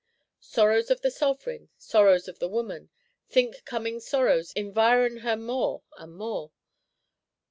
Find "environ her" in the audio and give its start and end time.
4.53-5.37